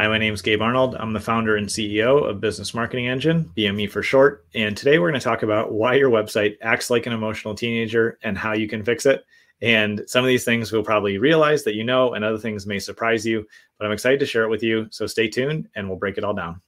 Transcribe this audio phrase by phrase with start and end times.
[0.00, 0.94] Hi, my name is Gabe Arnold.
[0.94, 4.46] I'm the founder and CEO of Business Marketing Engine, BME for short.
[4.54, 8.16] And today we're going to talk about why your website acts like an emotional teenager
[8.22, 9.24] and how you can fix it.
[9.60, 12.78] And some of these things we'll probably realize that you know, and other things may
[12.78, 13.44] surprise you.
[13.76, 14.86] But I'm excited to share it with you.
[14.90, 16.60] So stay tuned and we'll break it all down.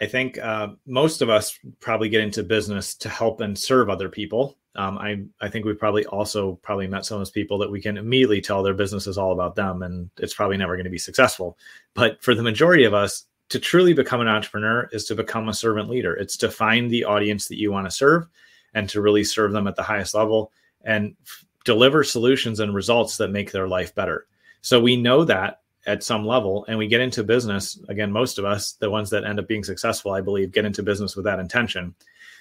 [0.00, 4.08] I think uh, most of us probably get into business to help and serve other
[4.08, 4.56] people.
[4.76, 7.82] Um, I I think we probably also probably met some of those people that we
[7.82, 10.90] can immediately tell their business is all about them and it's probably never going to
[10.90, 11.58] be successful.
[11.94, 15.54] But for the majority of us, to truly become an entrepreneur is to become a
[15.54, 16.14] servant leader.
[16.14, 18.28] It's to find the audience that you want to serve
[18.74, 23.16] and to really serve them at the highest level and f- deliver solutions and results
[23.16, 24.26] that make their life better.
[24.62, 28.44] So we know that at some level and we get into business again most of
[28.44, 31.38] us the ones that end up being successful i believe get into business with that
[31.38, 31.94] intention.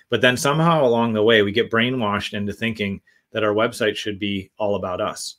[0.10, 3.02] But then somehow along the way we get brainwashed into thinking
[3.32, 5.36] that our website should be all about us.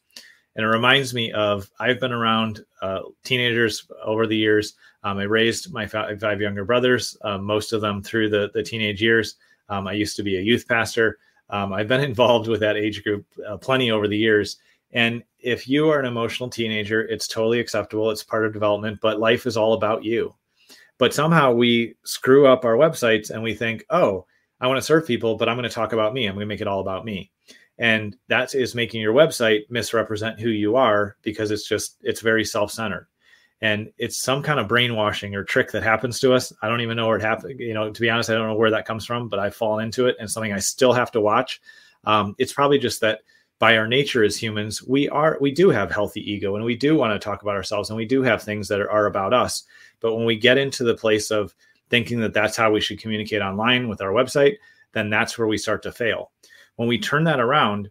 [0.56, 4.74] And it reminds me of i've been around uh, teenagers over the years.
[5.02, 8.62] Um, i raised my five, five younger brothers uh, most of them through the, the
[8.62, 9.36] teenage years.
[9.68, 11.18] Um, i used to be a youth pastor.
[11.50, 14.56] Um, i've been involved with that age group uh, plenty over the years
[14.92, 18.10] and if you are an emotional teenager, it's totally acceptable.
[18.10, 20.34] It's part of development, but life is all about you.
[20.98, 24.26] But somehow we screw up our websites and we think, oh,
[24.60, 26.26] I want to serve people, but I'm going to talk about me.
[26.26, 27.30] I'm going to make it all about me.
[27.78, 32.44] And that is making your website misrepresent who you are because it's just, it's very
[32.44, 33.06] self centered.
[33.62, 36.52] And it's some kind of brainwashing or trick that happens to us.
[36.62, 37.60] I don't even know where it happened.
[37.60, 39.78] You know, to be honest, I don't know where that comes from, but I fall
[39.78, 41.60] into it and something I still have to watch.
[42.04, 43.20] Um, it's probably just that
[43.60, 46.96] by our nature as humans, we are we do have healthy ego and we do
[46.96, 49.64] want to talk about ourselves and we do have things that are, are about us.
[50.00, 51.54] But when we get into the place of
[51.90, 54.56] thinking that that's how we should communicate online with our website,
[54.92, 56.32] then that's where we start to fail.
[56.76, 57.90] When we turn that around,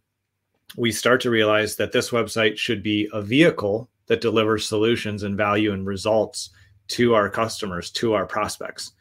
[0.75, 5.38] we start to realize that this website should be a vehicle that delivers solutions and
[5.38, 6.50] value and results
[6.88, 8.94] to our customers, to our prospects.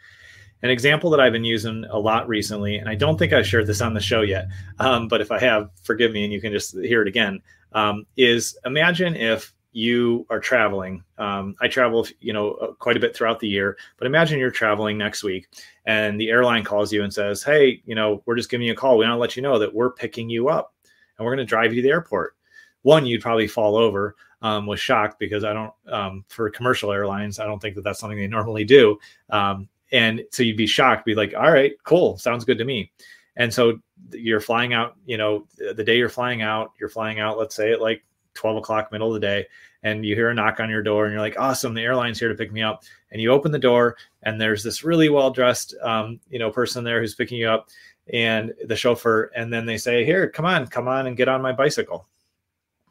[0.62, 3.66] An example that I've been using a lot recently, and I don't think I've shared
[3.66, 4.48] this on the show yet,
[4.78, 7.40] um, but if I have, forgive me and you can just hear it again,
[7.72, 11.04] um, is imagine if you are traveling.
[11.18, 14.50] Um, I travel, you know, uh, quite a bit throughout the year, but imagine you're
[14.50, 15.46] traveling next week
[15.84, 18.76] and the airline calls you and says, Hey, you know, we're just giving you a
[18.76, 18.96] call.
[18.96, 20.74] We want to let you know that we're picking you up
[21.16, 22.34] and we're going to drive you to the airport.
[22.82, 27.38] One, you'd probably fall over um, was shocked because I don't, um, for commercial airlines,
[27.38, 28.98] I don't think that that's something they normally do.
[29.30, 32.90] Um, and so you'd be shocked be like all right cool sounds good to me.
[33.36, 33.78] And so
[34.12, 37.72] you're flying out you know the day you're flying out you're flying out let's say
[37.72, 38.04] at like
[38.34, 39.46] 12 o'clock middle of the day
[39.82, 42.28] and you hear a knock on your door and you're like awesome the airline's here
[42.28, 42.82] to pick me up.
[43.10, 46.84] And you open the door and there's this really well dressed um, you know person
[46.84, 47.68] there who's picking you up
[48.12, 51.42] and the chauffeur and then they say here come on come on and get on
[51.42, 52.06] my bicycle.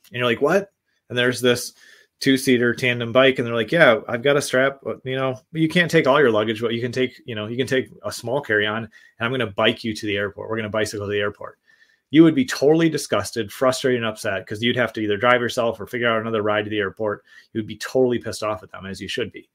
[0.10, 0.72] And you're like what?
[1.10, 1.74] And there's this
[2.20, 5.40] two seater tandem bike and they're like yeah i've got a strap uh, you know
[5.52, 7.90] you can't take all your luggage but you can take you know you can take
[8.04, 8.90] a small carry on and
[9.20, 10.50] i'm going to bike you to the airport.
[10.50, 11.60] We're going to bicycle to the airport.
[12.10, 15.80] You would be totally disgusted frustrated and upset because you'd have to either drive yourself
[15.80, 17.24] or figure out another ride to the airport.
[17.54, 19.50] You'd be totally pissed off at them as you should be.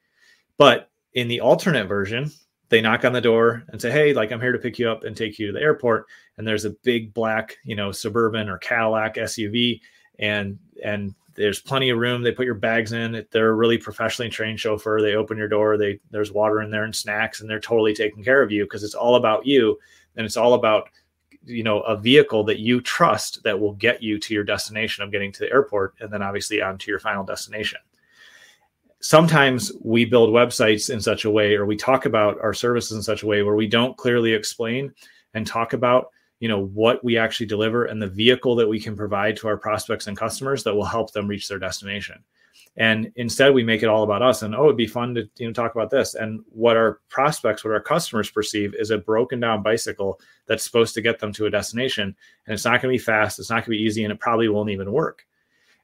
[0.58, 2.30] But in the alternate version
[2.68, 5.04] they knock on the door and say hey like i'm here to pick you up
[5.04, 6.06] and take you to the airport
[6.38, 9.80] and there's a big black you know suburban or cadillac suv
[10.18, 12.22] and and there's plenty of room.
[12.22, 13.24] They put your bags in.
[13.30, 15.00] They're a really professionally trained chauffeur.
[15.00, 15.76] They open your door.
[15.76, 18.84] They there's water in there and snacks, and they're totally taking care of you because
[18.84, 19.78] it's all about you,
[20.16, 20.88] and it's all about
[21.44, 25.10] you know a vehicle that you trust that will get you to your destination of
[25.10, 27.80] getting to the airport, and then obviously on to your final destination.
[29.00, 33.02] Sometimes we build websites in such a way, or we talk about our services in
[33.02, 34.92] such a way where we don't clearly explain
[35.34, 36.10] and talk about
[36.42, 39.56] you know what we actually deliver and the vehicle that we can provide to our
[39.56, 42.18] prospects and customers that will help them reach their destination.
[42.76, 45.46] And instead we make it all about us and oh it'd be fun to you
[45.46, 46.16] know talk about this.
[46.16, 50.94] And what our prospects what our customers perceive is a broken down bicycle that's supposed
[50.94, 52.12] to get them to a destination.
[52.46, 54.18] And it's not going to be fast it's not going to be easy and it
[54.18, 55.24] probably won't even work.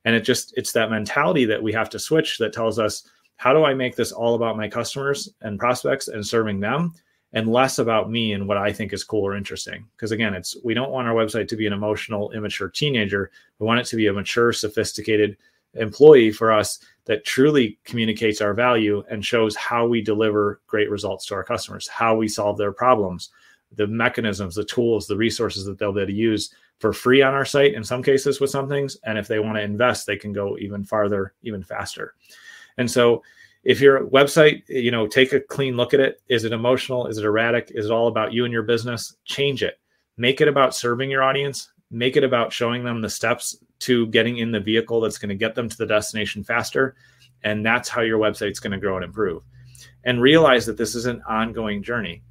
[0.04, 3.52] And it just it's that mentality that we have to switch that tells us how
[3.52, 6.92] do i make this all about my customers and prospects and serving them
[7.32, 9.86] and less about me and what I think is cool or interesting.
[9.96, 13.30] Because again, it's we don't want our website to be an emotional, immature teenager.
[13.58, 15.36] We want it to be a mature, sophisticated
[15.74, 21.26] employee for us that truly communicates our value and shows how we deliver great results
[21.26, 23.30] to our customers, how we solve their problems,
[23.76, 27.34] the mechanisms, the tools, the resources that they'll be able to use for free on
[27.34, 28.96] our site in some cases with some things.
[29.04, 32.14] And if they want to invest, they can go even farther, even faster.
[32.78, 33.22] And so
[33.64, 36.22] if your website, you know, take a clean look at it.
[36.28, 37.06] Is it emotional?
[37.06, 37.70] Is it erratic?
[37.74, 39.16] Is it all about you and your business?
[39.24, 39.78] Change it.
[40.16, 41.70] Make it about serving your audience.
[41.90, 45.34] Make it about showing them the steps to getting in the vehicle that's going to
[45.34, 46.96] get them to the destination faster.
[47.42, 49.42] And that's how your website's going to grow and improve.
[50.04, 52.22] And realize that this is an ongoing journey.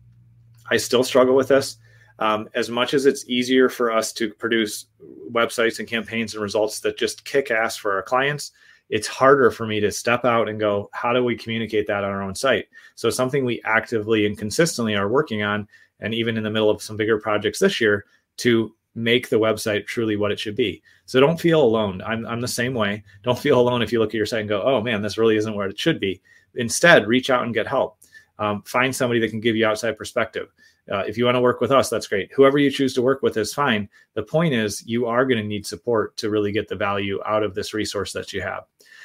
[0.70, 1.78] I still struggle with this.
[2.20, 4.88] Um, as much as it's easier for us to produce
[5.32, 8.52] websites and campaigns and results that just kick ass for our clients,
[8.90, 12.10] it's harder for me to step out and go, how do we communicate that on
[12.10, 12.68] our own site?
[12.96, 15.68] So, something we actively and consistently are working on,
[16.00, 18.06] and even in the middle of some bigger projects this year,
[18.38, 20.82] to make the website truly what it should be.
[21.06, 22.02] So, don't feel alone.
[22.06, 23.04] I'm, I'm the same way.
[23.24, 25.38] Don't feel alone if you look at your site and go, oh man, this really
[25.38, 26.22] isn't where it should be.
[26.56, 27.98] Instead, reach out and get help.
[28.40, 30.50] Um, find somebody that can give you outside perspective.
[30.92, 32.32] Uh, if you want to work with us, that's great.
[32.34, 33.90] Whoever you choose to work with is fine.
[34.14, 37.44] The point is, you are going to need support to really get the value out
[37.44, 38.64] of this resource that you have.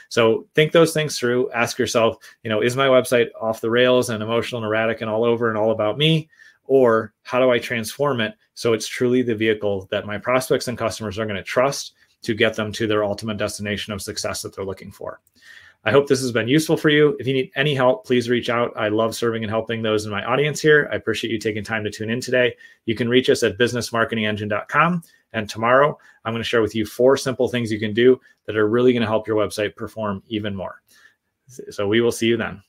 [0.09, 1.51] So think those things through.
[1.53, 5.09] Ask yourself, you know, is my website off the rails and emotional and erratic and
[5.09, 6.29] all over and all about me?
[6.67, 10.79] Or how do I transform it so it's truly the vehicle that my prospects and
[10.79, 14.55] customers are going to trust to get them to their ultimate destination of success that
[14.55, 15.21] they're looking for?
[15.85, 17.17] I hope this has been useful for you.
[17.19, 18.73] If you need any help, please reach out.
[18.77, 20.89] I love serving and helping those in my audience here.
[20.93, 22.55] I appreciate you taking time to tune in today.
[22.87, 25.03] You can reach us at businessmarketingengine.com.
[25.33, 28.57] And tomorrow, I'm going to share with you four simple things you can do that
[28.57, 30.83] are really going to help your website perform even more.
[31.71, 32.63] So we will see you then.